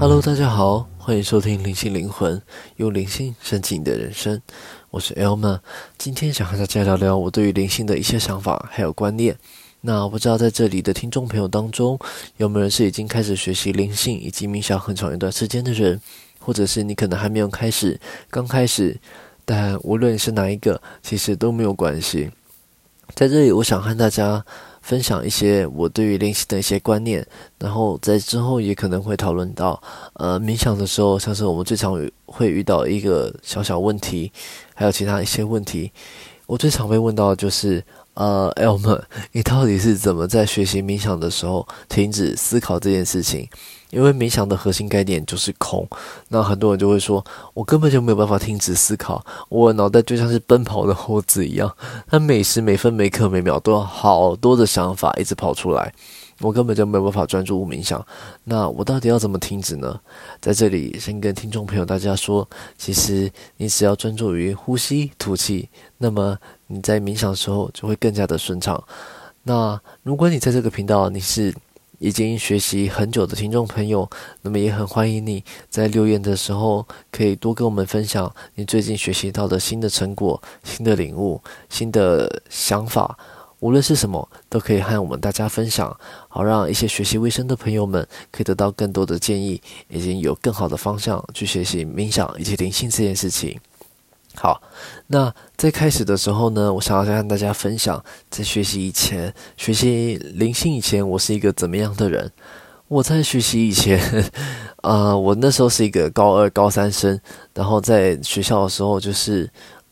[0.00, 2.40] Hello，大家好，欢迎收听灵性灵魂，
[2.76, 4.40] 用灵性升级你的人生。
[4.90, 5.58] 我是 Elma，
[5.98, 9.36] 今天想和大家聊聊我对于灵性的一些想法还有观念。
[9.80, 11.98] 那不知道在这里的听众朋友当中，
[12.36, 16.00] 有没有人是已经开始学习灵性以及冥想很长一段时间的人，
[16.38, 18.96] 或者是你可能还没有开始，刚开始，
[19.44, 22.30] 但无论是哪一个，其实都没有关系。
[23.16, 24.46] 在这里，我想和大家。
[24.88, 27.24] 分享一些我对于练习的一些观念，
[27.58, 29.78] 然后在之后也可能会讨论到，
[30.14, 31.92] 呃，冥想的时候，像是我们最常
[32.24, 34.32] 会遇到一个小小问题，
[34.74, 35.92] 还有其他一些问题。
[36.46, 37.84] 我最常被问到的就是。
[38.14, 43.48] 呃，Elmer，你到底是怎么在学习冥想的时候停止思考这件事情？
[43.90, 45.88] 因为冥想的核心概念就是空，
[46.28, 47.24] 那很多人就会说，
[47.54, 51.74] 我根本就没有办法停止思考，我脑袋就像是奔跑的猴子一样，
[52.06, 55.92] 它每时每分每刻每秒都有好多的想法一直跑出来。
[56.40, 58.06] 我根本就没有办法专注冥想，
[58.44, 59.98] 那我到底要怎么停止呢？
[60.40, 68.80] 在这里先跟听众朋友大家说，其实你只要专注于呼吸吐气，那么你在冥想的时候就会更加的顺畅。
[69.42, 71.52] 那如果你在这个频道你是
[71.98, 74.08] 已经学习很久的听众朋友，
[74.42, 83.18] 那么也很欢迎你在留言的时候可以多跟我们分享你最近学习到的新的成果、新的领悟、新的想法。
[83.60, 93.58] 无论是什么，都可以和我们大家分享，好让一些学习卫生的朋友们可以得到更多的建议，已经有更好的方向去学习冥想以及灵性这件事情。
[94.40, 94.62] 好，
[95.08, 102.30] 那在开始的时候呢，我想要跟大家分享，在学习以前，学习灵性以前，我是一个怎么样的人？
[102.86, 104.00] 我在学习以前，
[104.82, 107.20] 呃，我那时候是一个高二、高三生，
[107.52, 109.50] 然后在学校的时候就是。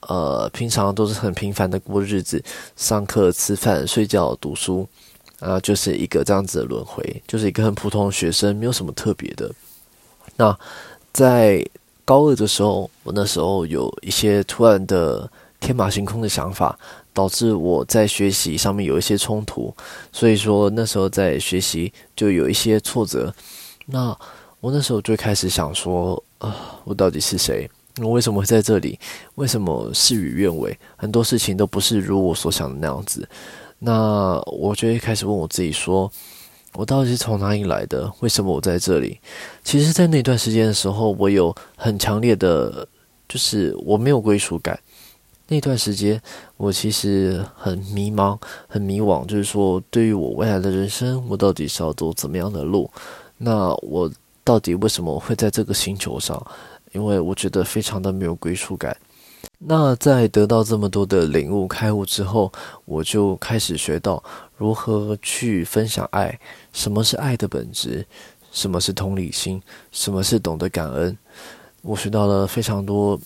[0.08, 2.40] 呃，平常都是很平凡的过日子，
[2.76, 4.86] 上课、吃饭、睡觉、读书，
[5.40, 9.50] 啊，就是一个这样子的轮回，就是一个很普通的学生，没有什么特别的。
[10.36, 10.56] 那
[11.12, 11.66] 在
[12.06, 15.28] 高二的时候，我那时候有一些突然的
[15.58, 16.78] 天马行空的想法，
[17.12, 19.74] 导致我在学习上面有一些冲突，
[20.12, 23.34] 所以说那时候在学习就有一些挫折。
[23.86, 24.16] 那
[24.60, 27.68] 我那时候就开始想说，啊，我到底是谁？
[28.00, 28.96] 我为什么会在这里？
[29.34, 30.78] 为什么事与愿违？
[30.96, 33.28] 很多事情都不是如我所想的那样子。
[33.80, 36.10] 那我就一开始问我自己说：
[36.76, 38.12] 我到底是从哪里来的？
[38.20, 39.18] 为什么我在这里？
[39.64, 42.86] 其实，在那段时间的时候，我有很强烈的，
[43.28, 44.78] 就是我没有归属感。
[45.48, 46.20] 那段时间，
[46.56, 48.38] 我其实很迷茫、
[48.68, 52.90] 很迷惘，就是说，对于我未来的人生，我到底是要走怎么样的路？
[53.38, 54.10] 那我
[54.44, 56.44] 到底为什么会在这个星球上？
[56.92, 58.96] 因为我觉得非常的没有归属感。
[59.58, 62.52] 那在得到这么多的领悟开悟之后，
[62.84, 64.22] 我就开始学到
[64.56, 66.38] 如何去分享爱，
[66.72, 68.06] 什么是爱的本质，
[68.52, 69.60] 什么是同理心，
[69.92, 71.16] 什么是懂得感恩。
[71.82, 73.18] 我学到了非常多，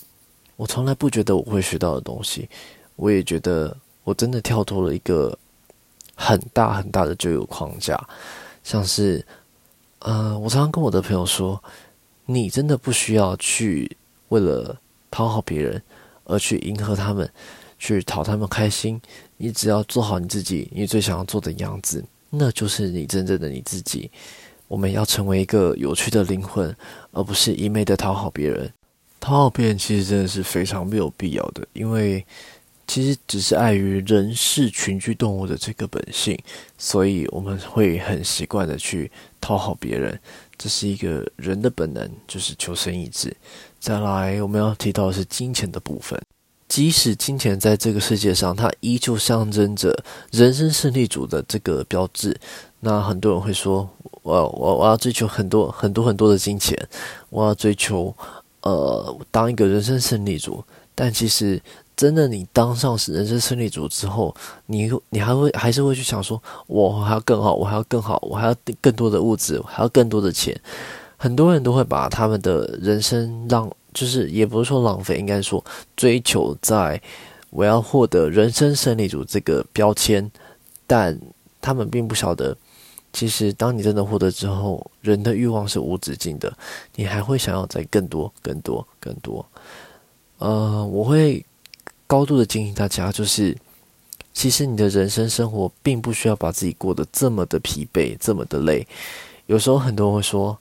[0.57, 2.49] 我从来不觉得我会学到的东西。
[2.97, 5.37] 我也觉得我真的跳脱了一个
[6.15, 7.99] 很大很大的旧有框架，
[8.63, 9.25] 像是，
[10.01, 11.63] 呃，我常常跟我的朋友说。
[12.27, 13.97] 你真的不需要去
[14.29, 14.79] 为了
[15.11, 15.83] 讨好别人
[16.31, 17.29] 而去迎合他们，
[17.79, 19.01] 去讨他们开心。
[19.37, 24.11] 你只要做好你自己，你最想要做的样子，那就是你真正的你自己。
[24.69, 26.75] 我们要成为一个有趣的灵魂，
[27.11, 28.73] 而不是一昧的讨好别人。
[29.19, 32.25] 讨好别人其实真的是非常没有必要的，因为
[32.87, 36.39] 其实只是碍于人是群居动物的这个本性，
[36.79, 39.11] 所以我们会很习惯的去
[39.41, 40.19] 讨好别人。
[40.57, 43.35] 这是一个人的本能，就是求生意志。
[43.81, 46.21] 再来，我们要提到的是金钱的部分。
[46.69, 52.39] 即使金钱在这个世界上，它依旧象征着人生胜利组的这个标志。
[52.81, 53.89] 那很多人会说
[54.23, 56.79] ：“我我我要追求很多很多很多的金钱，
[57.31, 58.15] 我要追求
[58.61, 60.63] 呃当一个人生胜利组。”
[60.95, 61.61] 但其实。
[61.97, 64.35] 真的，你当上是人生胜利组之后，
[64.65, 70.59] 你你还会还是会去想说，我还要更好，我还要更好，我还要更多的物质，还要更多的钱。
[71.23, 75.63] 很多人都会把他们的人生浪，就是也不是说浪费，应该说
[75.95, 76.99] 追求在
[77.51, 80.31] 我要获得人生胜利组这个标签，
[80.87, 81.21] 但
[81.61, 82.57] 他们并不晓得，
[83.13, 86.51] 其实当你真的获得之后，人的欲望是无止境的，
[86.95, 89.45] 你还会想要再更多、更多、更多。
[90.39, 91.45] 呃，我会。
[92.07, 93.57] 高度的建议大家，就是
[94.33, 98.85] 其实你的人生生活并不需要把自己过得这么的疲惫，这么的累。
[99.47, 100.59] 有时候很多人会说：“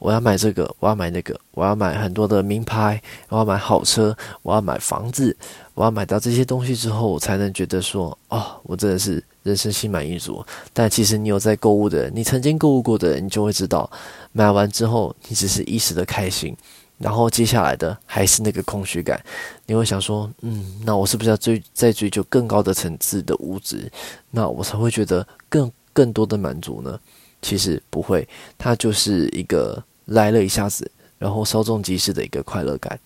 [0.00, 5.36] 我要买这个，我要买那个，我要买很多的名牌，我要买好车，我要买房子，
[5.74, 10.42] 我要买到这些东西之后，我才能觉得说，哦，我真的是人生心满意足。”
[10.72, 13.88] 但其实你有在购物的人，你曾经购物过的人，你就会知道，
[14.32, 16.56] 买完之后你只是一时的开心，
[16.96, 19.22] 然后接下来的还是那个空虚感。
[19.66, 23.92] 你会想说，嗯，那我是不是要追再追求更高的层次的物质，
[24.30, 26.98] 那我才会觉得更更多的满足呢？
[27.42, 28.26] 其实不会，
[28.58, 32.98] 它就是一个来了一下子，然后稍纵即逝的一个快乐感。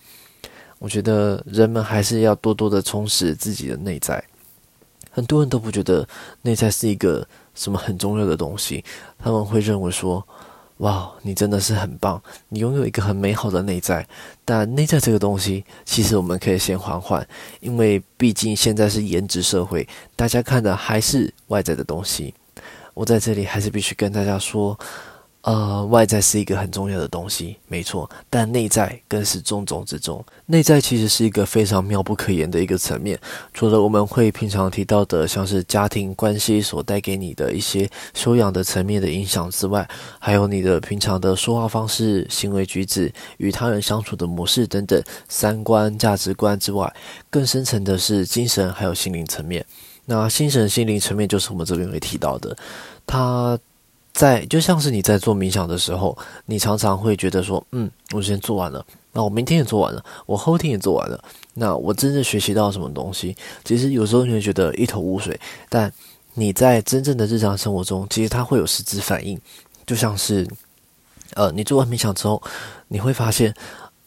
[0.79, 4.23] 我觉得人们还是要多多的充实自己的内在。
[5.09, 6.07] 很多人都不觉得
[6.41, 8.83] 内在是一个什么很重要的东西，
[9.17, 10.21] 他们会认为说
[10.79, 14.05] ：“哇，你真的是很棒，你拥有一个很美好的内在。”
[14.43, 17.25] 但内在这个东西，其实我们可以先缓缓，
[17.61, 22.33] 因为毕竟现在是颜值社会，大家看的还是外在的东西。
[22.93, 24.77] 我在这里还是必须跟大家说。
[25.45, 30.25] 呃，外在是一个很重要的东西，没错，但内在更是重中之重。
[30.47, 33.19] 内在其实是一个非常妙不可言的一个层面，
[33.53, 39.87] 除了我们会平常提到的，像是家庭关系所带给你的一些修养的层面的影响之外，
[40.17, 44.99] 还有你的平常的说话方式、行为举止、与他人相处的模式等等，
[45.29, 46.91] 三观、价值观之外，
[47.29, 49.63] 更深层的是精神还有心灵层面。
[50.05, 52.57] 那精神、心灵层面就是我们这边会提到的，
[53.05, 53.55] 它。
[54.15, 61.21] 在就像是你在做冥想的时候，你常常会觉得说，嗯，我今天做完了，那我明天也做完了，我后天也做完了，
[61.53, 63.35] 那我真正学习到什么东西？
[63.65, 65.91] 其实有时候你会觉得一头雾水，但
[66.33, 69.37] 你在真正的日常生活中，其实它会有实质反应，
[69.85, 70.47] 就像是，
[71.33, 72.41] 呃，你做完冥想之后，
[72.87, 73.53] 你会发现。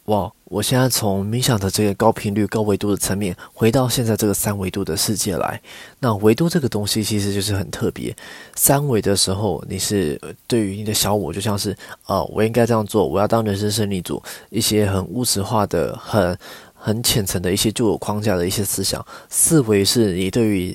[0.09, 0.33] 哇！
[0.51, 5.61] 我现在从冥想的这个高频率、高维度的层面，回到现在这个三维度的世界来。
[6.01, 8.17] 那维度这个东西其实就是很特别。
[8.55, 16.39] 三维的时候，你是对于你的小我，就像是呃，我应该这样做，我要当人生胜利组，一些很物质化的、很
[16.75, 19.05] 很浅层的一些旧有框架的一些思想。
[19.29, 20.75] 四维是你对于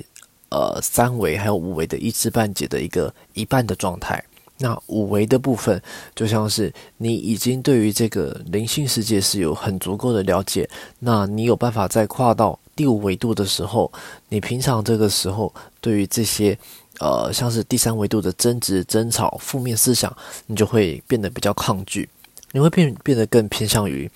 [0.50, 4.24] 呃三维还有五维的一知半解的一个一半的状态。
[4.60, 5.82] 那五维的部分，
[6.16, 10.70] 就像是你已经对于这个灵性世界是有很足够的了解，
[11.00, 13.92] 那你有办法在跨到第五维度的时候，
[14.30, 16.58] 你平常这个时候对于这些
[17.00, 20.16] 呃像是第三维度的争执、争吵、负面思想，
[20.46, 22.08] 你就会变得比较抗拒，
[22.52, 24.10] 你会变变得更偏向于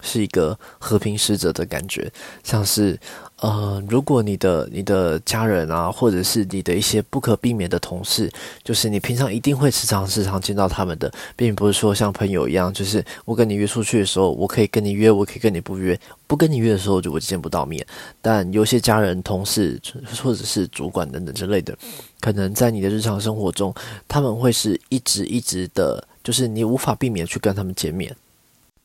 [0.00, 2.12] 是一个和平使者的感觉，
[2.42, 2.98] 像是。
[3.44, 8.32] 呃，如果你的你的家人啊，或者是你的一些不可避免的同事，
[8.62, 17.86] 就是你平常一定会时常时常见到他们的，并不是说像朋友一样，就是我跟你约出去的时候，我可以跟你约，我可以跟你不约，不跟你约的时候就我见不到面。
[18.22, 19.78] 但有些家人、同事
[20.22, 21.76] 或者是主管等等之类的，
[22.20, 23.74] 可能在你的日常生活中，
[24.08, 28.16] 他们会是一直一直的，就是你无法避免去跟他们见面。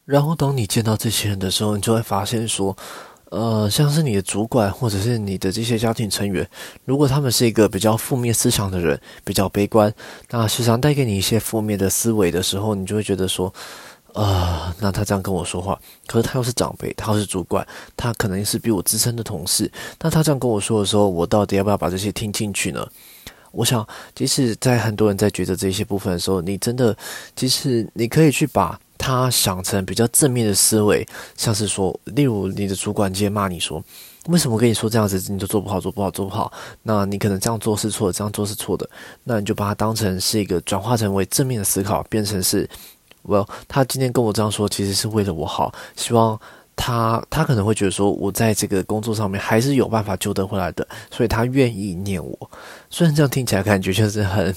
[0.04, 2.76] 然后当你见到这些人的时候，你就会发现说。
[3.30, 6.48] 呃，像是你的主管或者是你的这些家庭成员，
[6.84, 9.94] 如果他们是一个比较负面思想的人，比较悲观，
[10.32, 13.54] 那时常带给你一些负面的思维的时候，你就会觉得说，
[14.14, 17.64] 啊，那他这样跟我说话，可是他又是长辈，他又是主管，
[17.96, 19.72] 他可能是比我资深的同事，
[20.02, 22.84] 那他这样跟我说的时候，我到底要不要把这些听进去呢？
[23.52, 26.98] 我想，即使在很多人在觉得这些部分的时候，你真的，
[27.36, 28.80] 即使你可以去把。
[29.00, 31.08] 他想成比较正面的思维，
[31.38, 33.82] 像是说，例如你的主管今天骂你说，
[34.28, 36.52] 为什么跟你说这样子，你都做不好，做不好，做不好？
[36.84, 38.88] 那你可能这样做是错的，这样做是错的，
[39.24, 42.70] 那你就把它当成是一个转化成为正面的思考，变成是
[43.26, 46.38] ，Well，他今天跟我这样说，其实是为了我好，希望
[46.76, 52.52] 他他可能会觉得说我在这个工作上面还是有办法救得回来的，所以他愿意念我。
[52.90, 54.54] 虽然这样听起来感觉就是很。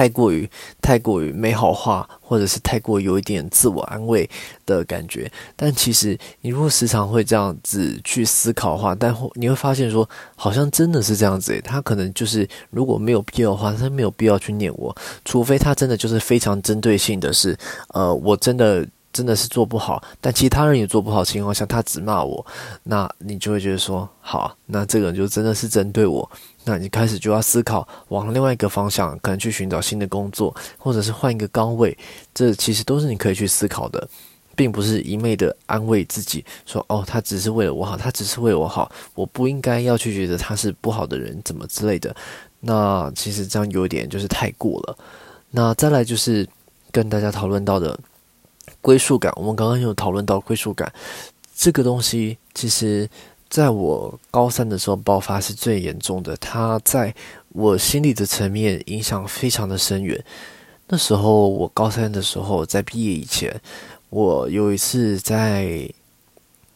[0.00, 0.48] 太过于
[0.80, 4.26] 太过于美好化，或者是太过有一点自我安慰
[4.64, 5.30] 的感觉。
[5.54, 11.60] 但其实，你如果时常会这样子去思考的话，但你会发现说，好像真的是这样子。
[11.60, 17.54] 他可能就是如果没有必要的话，他没有必要去念我，除非他真的就是非常针对性的是，
[17.88, 18.86] 呃，我真的。
[19.12, 22.46] 真的是做不好，但其他人也做不好情况下，他只骂我，
[22.84, 26.30] 那你就会觉得说，好，那这个人就真的是针对我，
[26.64, 31.96] 那你开始就要思考往另外一个方向，可能去寻找新的工作，或者是换一个岗位，
[32.34, 34.08] 这其实都是你可以去思考的，
[34.54, 42.14] 并不是一昧的安慰自己说，哦，他只是为了我好，他只是为我好，我不应该要去觉得他是不好的人，怎么之类的，
[42.60, 44.98] 那其实这样有点就是太过了。
[45.50, 46.48] 那再来就是
[46.90, 47.98] 跟大家讨论到的。
[48.82, 50.90] 归属感，我们刚刚有讨论到归属感
[51.54, 53.06] 这个东西，其实
[53.50, 57.12] 在我高三的时候爆发是最严重的，它在
[57.48, 60.24] 我心理的层面影响非常的深远。
[60.86, 63.60] 那时候我高三的时候，在毕业以前，
[64.08, 65.92] 我有一次在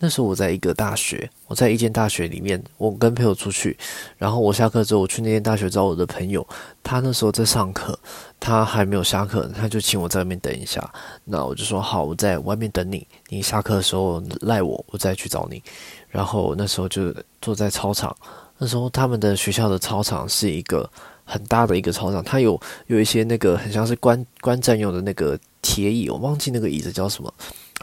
[0.05, 3.75] 那时候我在一个大学，我在一间大学里面，我跟朋友出去，
[4.19, 6.47] 然后我下课之后，我去那间大学找我的朋友，
[6.83, 7.99] 他那时候在上课，
[8.39, 10.93] 他还没有下课，他就请我在外面等一下。
[11.25, 15.63] 那我就说好，我在外面等你，你下课的时候赖我，我再去找你。
[16.11, 18.15] 然后那时候就坐在操场，
[18.59, 20.87] 那时候他们的学校的操场是一个
[21.25, 27.33] 很大的一个操场，它有有一些那个很像是观观战用的那个铁椅，我忘记那个椅子叫什么。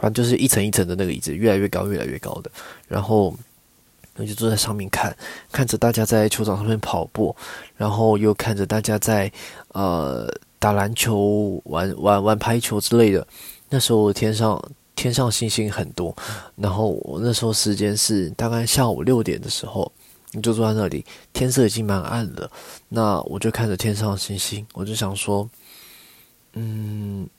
[0.01, 2.49] 反正就是一层一层的那个椅子，越来越高，越来越高的。
[2.87, 3.37] 然后
[4.15, 5.15] 我就坐在上面看，
[5.51, 7.35] 看着大家在球场上面跑步，
[7.77, 9.31] 然后又看着大家在
[9.73, 10.27] 呃
[10.57, 13.25] 打篮球、玩玩玩排球之类的。
[13.69, 14.59] 那时候天上
[14.95, 16.15] 天上星星很多，
[16.55, 19.91] 然后我那时候时间是大概下午六点的时候，
[20.31, 22.51] 你就坐在那里，天色已经蛮暗了。
[22.89, 25.47] 那我就看着天上的星星，我就想说，
[26.53, 27.29] 嗯，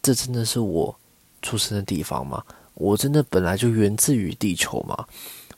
[0.00, 0.96] 这真的是我。
[1.42, 2.42] 出生的地方吗？
[2.74, 5.04] 我真的本来就源自于地球吗？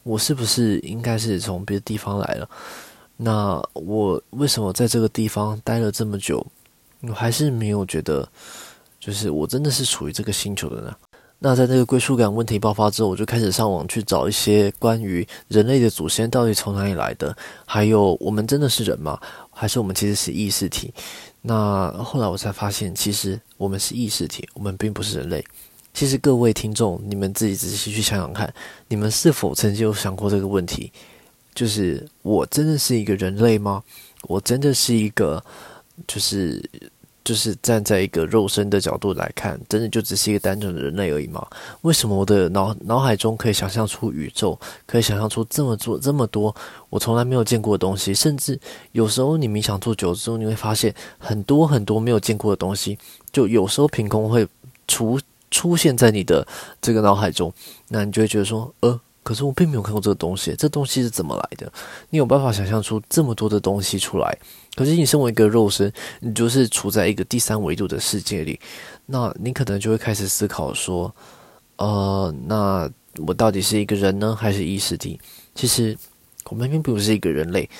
[0.02, 2.48] 我是不是应该是从别的地方来了？
[3.16, 6.44] 那我为什么在这个地方待了这么久，
[7.02, 8.28] 我还是没有觉得，
[8.98, 10.94] 就是我真的是属于这个星球的呢？
[11.38, 19.20] 那在那个归属感问题爆发之后，我就开始上网去找一些关于人类的祖先到底从哪里来的，还有我们真的是人吗？
[19.50, 20.92] 还是我们其实是意识体？
[21.42, 25.44] 那后来我才发现，其实我们是意识体，我们并不是人类。
[25.94, 28.52] 其实各位听众，你们自己仔细去想想看，
[28.88, 30.92] 你们是否曾经有想过这个问题？
[31.54, 33.80] 就是我真的是一个人类吗？
[34.22, 35.40] 我真的是一个，
[36.08, 36.60] 就是
[37.22, 41.46] 就是站在一个肉身的角度来看，真的就只是一个单纯的人类而已吗？
[41.82, 46.52] 为什么我的脑脑海中可以想象出宇宙，可以想象出这么多这么多
[46.90, 48.12] 我从来没有见过的东西？
[48.12, 48.58] 甚至
[48.90, 52.98] 有时候你冥想做久之后，你会发现很多很多没有见过的东西，
[53.30, 54.44] 就有时候凭空会
[54.88, 55.20] 出。
[55.54, 56.44] 出现在你的
[56.82, 57.52] 这个脑海中，
[57.86, 61.72] 那你就会觉得说，呃，可是我并没有看过这个东西，这东西是怎么来的？
[62.10, 64.36] 你有办法想象出这么多的东西出来？
[64.74, 68.58] 可是你身为一个肉身，你就是处在一个第三维度的世界里，
[69.06, 71.14] 那你可能就会开始思考说，
[71.76, 72.90] 呃，那
[73.24, 75.20] 我到底是一个人呢，还是意识体？
[75.54, 75.96] 其实
[76.50, 77.70] 我们并不是一个人类，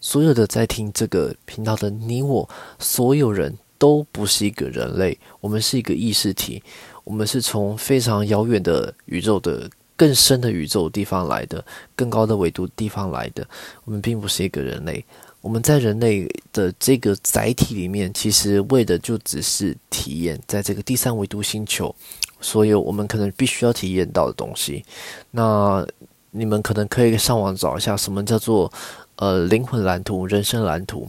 [0.00, 2.48] 所有的在听这个频道的你我，
[2.78, 6.62] 所有人都不是一个人类，我们是一个意识体。
[7.04, 13.46] 我们是从非常遥远的宇宙的更深的宇宙地方来的，更高的纬度地方来的。
[13.84, 15.04] 我们并不是一个人类。
[15.40, 21.94] 我们在人类的这个载体里面，其实为的就只是体验在这个第三维度星球
[22.40, 24.82] 所有我们可能必须要体验到的东西。
[25.30, 25.86] 那
[26.30, 28.72] 你们可能可以上网找一下什么叫做
[29.16, 31.06] 呃灵魂蓝图、人生蓝图。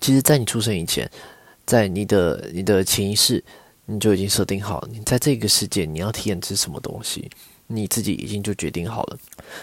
[0.00, 1.08] 其实，在你出生以前，
[1.64, 3.42] 在你的你的潜意识。
[3.86, 7.30] 你就已经设定好，你在这个世界你要体验是什么东西，
[7.68, 9.18] 你自己已经就决定好了。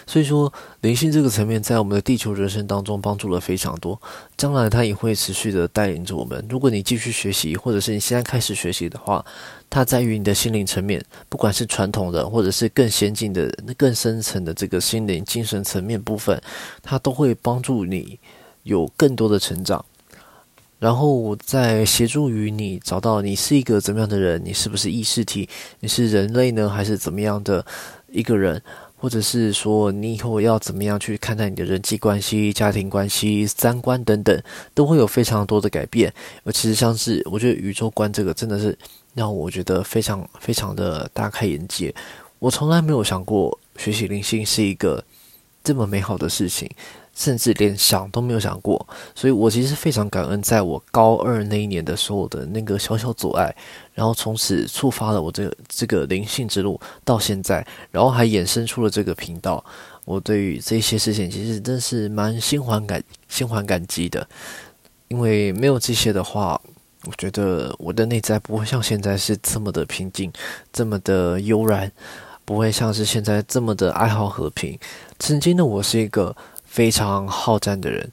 [0.06, 0.50] 所以说，
[0.80, 4.00] 灵性这个层面在我们的地球人生当中帮助了非常多，
[4.36, 6.42] 将来它也会持续的带领着我们。
[6.48, 9.24] 如果你继续学习，或者是你现在开始学习的话，
[9.68, 16.40] 它在于你的心灵层面，不管是传统的，或者是更先进的、那更深层的这个心灵、精神层面部分，
[16.82, 18.18] 它都会帮助你
[18.62, 19.84] 有更多的成长。
[20.78, 25.48] 然后我再协助于你找到你是一个怎么样的人，你是不是意识体，
[25.80, 27.64] 你是人类呢，还是怎么样的
[28.10, 28.60] 一个人，
[28.96, 34.42] 或者是说你以后要怎么样去看待你的人际关系、家庭关系、三观等等，
[34.74, 36.12] 都会有非常多的改变。
[36.42, 38.76] 而其实像是我觉得宇宙观这个真的是
[39.14, 41.94] 让我觉得非常非常的大开眼界。
[42.40, 45.02] 我从来没有想过学习灵性是一个
[45.62, 46.70] 这么美好的事情。
[47.14, 53.54] 甚至连想都没有想过，所以我其实非常感恩，在我高二那一年的时候的那个小小阻碍，
[53.94, 59.64] 然后从此触发了我这个这个灵性之路到现在，然后还衍生出了这个频道。
[60.04, 64.26] 我对于这些事情其实真是蛮心怀感心怀感激的，
[65.06, 66.60] 因为没有这些的话，
[67.06, 70.32] 我觉得我的内在不会像现在是这么的平静，
[70.72, 71.90] 这么的悠然，
[72.44, 74.76] 不会像是现在这么的爱好和平。
[75.20, 76.34] 曾经的我是一个。
[76.74, 78.10] 非常好战的人，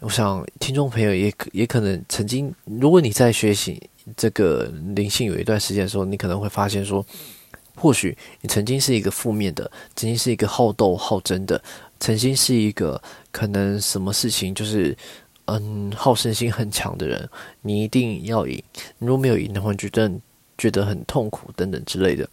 [0.00, 3.80] 我想听众朋友也可也可能曾经，如果你在学习
[4.16, 4.64] 这个
[4.96, 7.06] 灵性有一段时间的时候，你可能会发现说，
[7.76, 11.62] 或许你曾经是一个负面的，曾经是一个好斗好争的，
[12.00, 13.00] 曾经是一个
[13.30, 14.96] 可能什么事情就是
[15.44, 17.30] 嗯好胜心很强的人，
[17.62, 18.60] 你一定要赢，
[18.98, 20.10] 如果没有赢的话，你觉得
[20.58, 22.28] 觉得很痛苦等等之类的。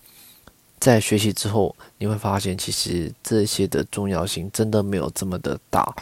[0.79, 5.96] 在学习之后，你会发现，其实这些的重要性真的没有这么的大。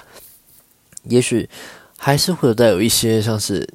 [1.04, 1.50] 也许
[1.98, 3.68] 还是会有带有一些像是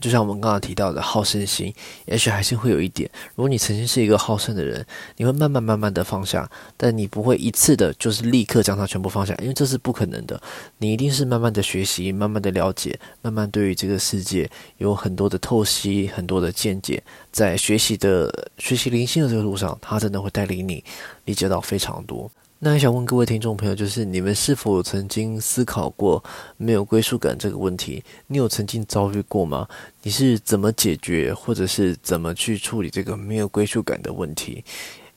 [0.00, 1.72] 就像我们刚刚提到的好胜心，
[2.06, 3.08] 也许还是会有一点。
[3.34, 4.84] 如果你曾经是一个好胜的人，
[5.16, 10.40] 你会慢慢慢慢的放下，但你不会一次的，就是立刻将它全部放下，因为这是不可能的。
[10.78, 17.02] 你一定是慢慢的学习，慢慢的了解，慢慢对于这个世界有很多的透析，很多的见解。
[17.30, 20.82] 在学习的学习灵性的这个路上，它真的会带领你
[21.26, 22.30] 理解到非常多。
[22.62, 26.22] 那想问各位听众朋友，就是你们是否曾经思考过
[26.58, 28.04] 没有归属感这个问题？
[28.26, 29.66] 你有曾经遭遇过吗？
[30.02, 34.62] 你是怎么解决，或者是怎么去处理这个没有归属感的问题？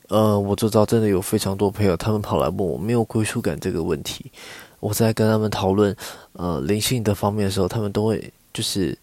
[0.07, 4.31] 呃，我知道真的有非常多朋友，他们跑来问我没有归属感这个问题。
[4.79, 5.93] 我在跟他们讨论
[6.31, 8.97] 呃灵性的方面的时候，他们都会就是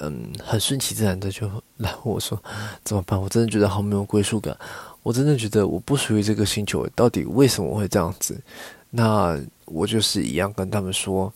[0.00, 1.46] 嗯很顺其自然的就
[1.78, 2.40] 来问我说
[2.84, 3.20] 怎么办？
[3.20, 4.56] 我真的觉得好没有归属感。
[5.02, 8.38] 我真的觉得我不属于这个星球，到底为什么会这样子？
[8.90, 11.32] 那我就是一样跟他们说，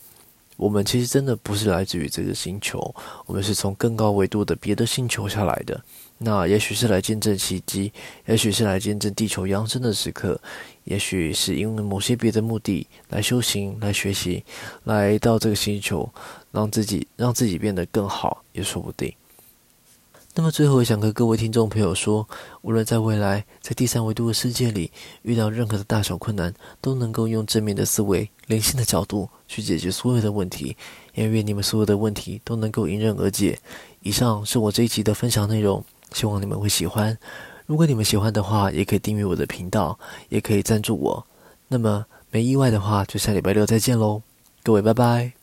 [0.57, 2.93] 我们其实真的不是来自于这个星球，
[3.25, 5.81] 我们是从更高维度的别的星球下来的。
[6.19, 7.91] 那也许是来见证奇迹，
[8.27, 10.39] 也许是来见证地球扬升的时刻，
[10.85, 14.43] 也许是因为某些别的目的来修行、来学习、
[14.83, 16.09] 来到这个星球，
[16.51, 19.13] 让自己让自己变得更好，也说不定。
[20.35, 22.27] 那么最后，我想跟各位听众朋友说，
[22.63, 30.75] 无论在未来，在第三维度的世界里遇到任何的大小困难，都能够用正面的思维、灵性的角度去解决所有的问题。
[31.13, 33.59] 也愿你们所有的问题都能够迎刃而解。
[34.01, 37.15] 以上是我这一集的分享内容，希望你们会喜欢。
[37.65, 39.97] 如果你们喜欢的话，也可以订阅我的频道，
[40.29, 41.25] 也可以赞助我。
[41.67, 44.21] 那么没意外的话，就下礼拜六再见喽，
[44.63, 45.42] 各位拜拜。